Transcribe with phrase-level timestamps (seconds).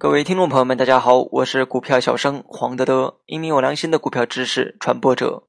[0.00, 5.48] 各位听众朋友们，大家好，我是股票小生黄德德，一名有良心的股票知识传播者。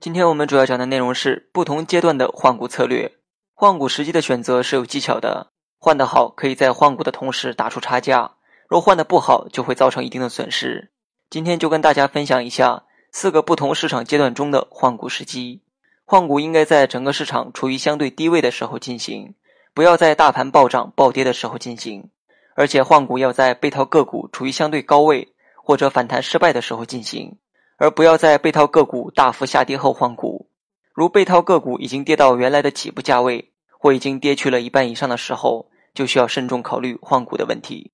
[0.00, 3.12] 今天我们主要讲的内容是不同阶段的换股策略。
[3.52, 10.92] 换股时机的选择是有技巧的，换得好可以在换股的同时打出差价，若换得不好就会造成一定的损失。
[11.28, 15.65] 今天就跟大家分享一下四个不同市场阶段中的换股时机。
[16.08, 19.34] 换股应该在整个市场处于相对低位的时候进行，
[19.74, 22.08] 不要在大盘暴涨暴跌的时候进行。
[22.54, 27.36] 而且换股要在被套个股处于相对高位或者反弹失败的时候进行，
[27.76, 30.48] 而不要在被套个股大幅下跌后换股。
[30.94, 37.90] 如被套个股已经跌到原来的起步价位，或已经跌去了一半以上的时候，就需要慎重考虑换股的问题。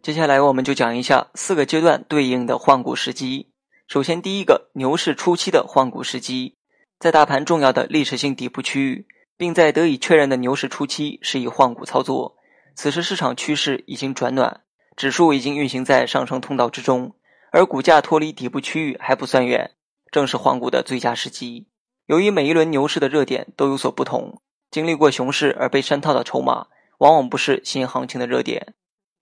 [0.00, 3.50] 接下来我们就讲一下四个阶段对应的换股时机。
[3.88, 6.56] 首先，第一个牛市初期的换股时机，
[6.98, 9.06] 在大盘重要的历史性底部区域，
[9.36, 12.36] 并在得以确认的牛市初期，是以换股操作。
[12.74, 14.62] 此时市场趋势已经转暖，
[14.96, 17.14] 指数已经运行在上升通道之中，
[17.52, 19.70] 而股价脱离底部区域还不算远，
[20.10, 21.68] 正是换股的最佳时机。
[22.06, 26.66] 由于每一轮牛市的热点都有所不同，经历过熊市而被山套的筹码，
[26.98, 28.74] 往往不是新行情的热点。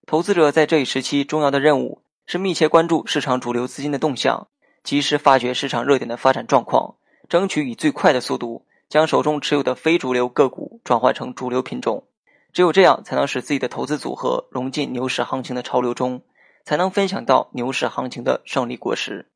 [0.06, 4.48] 投资者在这一时期重要的任务是密切关注市场主流资金的动向。
[4.84, 6.94] 及时发掘市场热点的发展状况，
[7.28, 12.04] 争取以最快的速度将手中持有的非主流个股转换成主流品种。
[12.52, 16.20] 只有这样，才能使自己的投资组合融进牛市行情的潮流中，
[16.64, 19.26] 才能分享到牛市行情的胜利果实。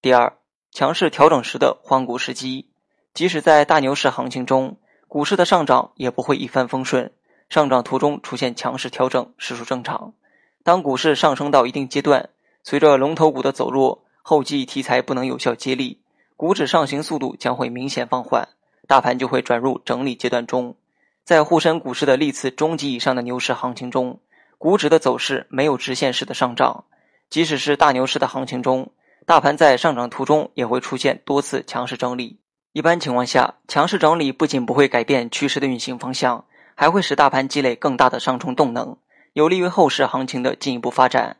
[0.00, 0.32] 第二，
[0.70, 2.70] 强势调整时的换股时机，
[3.12, 4.76] 即使在大牛市行情中，
[5.08, 7.12] 股市的上涨也不会一帆风顺，
[7.48, 10.14] 上涨途中出现强势调整实属正常。
[10.62, 12.30] 当股市上升到一定阶段，
[12.62, 14.05] 随着龙头股的走弱。
[14.28, 16.00] 后继题材不能有效接力，
[16.36, 18.48] 股指上行速度将会明显放缓，
[18.88, 20.74] 大盘就会转入整理阶段中。
[21.22, 24.18] 在沪深股市的历次中级以上的牛市行情中，
[24.58, 26.86] 股指的走势没有直线式的上涨，
[27.30, 28.90] 即使是大牛市的行情中，
[29.26, 32.40] 大盘在上涨途中也会出现多次强势整理。
[32.72, 38.96] 一般情况下，强势整理不仅不会改变趋势的运行方向，还会使大盘积累更大的上冲动能，
[39.34, 41.36] 有利于后市行情的进一步发展。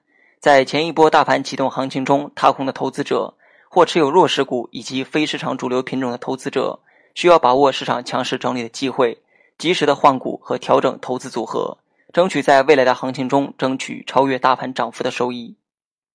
[0.47, 3.35] 在前一波大盘启动行情中踏空的投资者，
[3.69, 6.79] 或持有弱势股以及非市场主流品种的投资者，
[7.17, 9.21] 需要把握市场强势整理的机会，
[9.59, 11.79] 及时的换股和调整投资组合，
[12.13, 15.57] 争取在未来的行情中争取超越大盘涨幅的收益。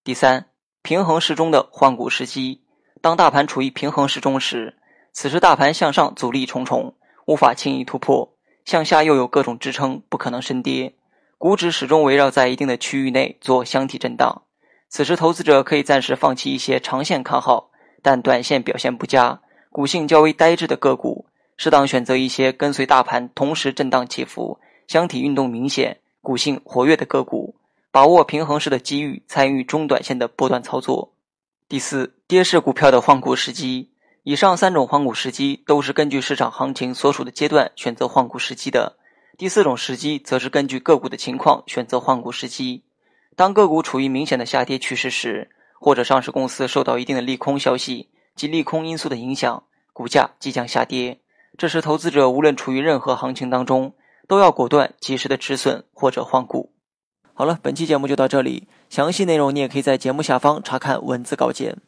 [0.06, 0.46] 第三，
[0.82, 2.62] 平衡适中的换股时机，
[3.02, 4.78] 当大盘处于平衡时中时，
[5.12, 8.32] 此时大盘向上阻力重重，无法轻易突破，
[8.64, 10.94] 向下又有各种支撑，不可能深跌。
[11.42, 14.44] 股指始终围绕在一定的区域内做箱体震荡，
[14.90, 17.72] 此时投资者可以暂时放弃一些长线看好
[18.04, 19.42] 但短线表现不佳、
[19.72, 21.26] 股性较为呆滞的个股，
[21.58, 27.56] 适当选择一些跟随大盘同时震荡起伏、箱体运动明显、股性活跃的个股，
[27.90, 31.12] 把握平衡式的机遇，参与中短线的波段操作。
[31.68, 33.90] 第四，跌势股票的换股时机，
[34.22, 38.98] 以上三种换股时机都是根据市场行情所属的阶段选择换股时机的。
[39.42, 42.84] 第四种时机，则是根据个股的情况选择换股时机。
[43.36, 49.64] 当个股处于明显的下跌趋势时，或者上市公司受到一定的利空消息及利空因素的影响，
[49.94, 51.22] 股价即将下跌，
[51.58, 53.96] 这时投资者无论处于任何行情当中，
[54.28, 56.72] 都要果断及时的止损或者换股。
[57.34, 61.80] 好了，本期节目就到这里，详细内容你也可以在节目下方查看文字稿件。